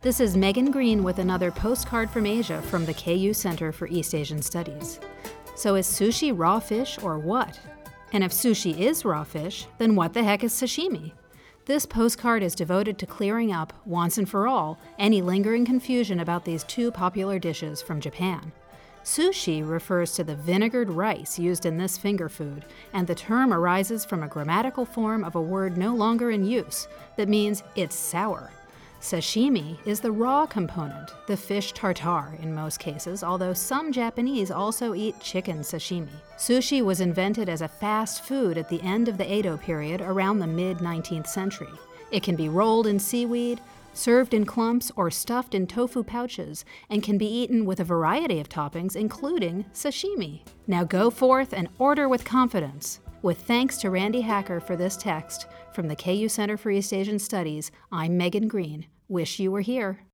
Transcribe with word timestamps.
This 0.00 0.20
is 0.20 0.36
Megan 0.36 0.70
Greene 0.70 1.02
with 1.02 1.18
another 1.18 1.50
postcard 1.50 2.08
from 2.08 2.24
Asia 2.24 2.62
from 2.62 2.86
the 2.86 2.94
KU 2.94 3.32
Center 3.32 3.72
for 3.72 3.88
East 3.88 4.14
Asian 4.14 4.40
Studies. 4.40 5.00
So, 5.56 5.74
is 5.74 5.88
sushi 5.88 6.32
raw 6.32 6.60
fish 6.60 7.00
or 7.02 7.18
what? 7.18 7.58
And 8.12 8.22
if 8.22 8.30
sushi 8.30 8.78
is 8.78 9.04
raw 9.04 9.24
fish, 9.24 9.66
then 9.78 9.96
what 9.96 10.14
the 10.14 10.22
heck 10.22 10.44
is 10.44 10.52
sashimi? 10.52 11.10
This 11.64 11.84
postcard 11.84 12.44
is 12.44 12.54
devoted 12.54 12.96
to 12.98 13.06
clearing 13.06 13.50
up, 13.50 13.72
once 13.86 14.18
and 14.18 14.28
for 14.28 14.46
all, 14.46 14.78
any 15.00 15.20
lingering 15.20 15.64
confusion 15.64 16.20
about 16.20 16.44
these 16.44 16.62
two 16.62 16.92
popular 16.92 17.40
dishes 17.40 17.82
from 17.82 18.00
Japan. 18.00 18.52
Sushi 19.02 19.68
refers 19.68 20.14
to 20.14 20.22
the 20.22 20.36
vinegared 20.36 20.90
rice 20.90 21.40
used 21.40 21.66
in 21.66 21.76
this 21.76 21.98
finger 21.98 22.28
food, 22.28 22.64
and 22.92 23.04
the 23.04 23.16
term 23.16 23.52
arises 23.52 24.04
from 24.04 24.22
a 24.22 24.28
grammatical 24.28 24.84
form 24.84 25.24
of 25.24 25.34
a 25.34 25.42
word 25.42 25.76
no 25.76 25.92
longer 25.92 26.30
in 26.30 26.44
use 26.44 26.86
that 27.16 27.28
means 27.28 27.64
it's 27.74 27.96
sour. 27.96 28.52
Sashimi 29.00 29.78
is 29.86 30.00
the 30.00 30.10
raw 30.10 30.44
component, 30.44 31.14
the 31.28 31.36
fish 31.36 31.72
tartare 31.72 32.36
in 32.42 32.52
most 32.52 32.80
cases, 32.80 33.22
although 33.22 33.52
some 33.52 33.92
Japanese 33.92 34.50
also 34.50 34.92
eat 34.92 35.20
chicken 35.20 35.60
sashimi. 35.60 36.20
Sushi 36.36 36.84
was 36.84 37.00
invented 37.00 37.48
as 37.48 37.62
a 37.62 37.68
fast 37.68 38.24
food 38.24 38.58
at 38.58 38.68
the 38.68 38.82
end 38.82 39.08
of 39.08 39.16
the 39.16 39.32
Edo 39.32 39.56
period 39.56 40.00
around 40.00 40.40
the 40.40 40.48
mid 40.48 40.78
19th 40.78 41.28
century. 41.28 41.72
It 42.10 42.24
can 42.24 42.34
be 42.34 42.48
rolled 42.48 42.88
in 42.88 42.98
seaweed, 42.98 43.60
served 43.92 44.34
in 44.34 44.44
clumps, 44.44 44.90
or 44.96 45.12
stuffed 45.12 45.54
in 45.54 45.68
tofu 45.68 46.02
pouches, 46.02 46.64
and 46.90 47.02
can 47.02 47.18
be 47.18 47.26
eaten 47.26 47.64
with 47.64 47.78
a 47.78 47.84
variety 47.84 48.40
of 48.40 48.48
toppings, 48.48 48.96
including 48.96 49.64
sashimi. 49.72 50.42
Now 50.66 50.82
go 50.82 51.08
forth 51.10 51.52
and 51.52 51.68
order 51.78 52.08
with 52.08 52.24
confidence. 52.24 52.98
With 53.22 53.42
thanks 53.42 53.78
to 53.78 53.90
Randi 53.90 54.20
Hacker 54.20 54.60
for 54.60 54.76
this 54.76 54.96
text 54.96 55.46
from 55.72 55.88
the 55.88 55.96
KU 55.96 56.28
Center 56.28 56.56
for 56.56 56.70
East 56.70 56.92
Asian 56.92 57.18
Studies, 57.18 57.72
I'm 57.90 58.16
Megan 58.16 58.46
Greene. 58.46 58.86
Wish 59.08 59.38
you 59.38 59.50
were 59.50 59.62
here. 59.62 60.00